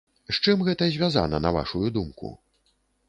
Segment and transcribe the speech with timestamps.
[0.29, 2.33] З чым гэта звязана на вашую думку?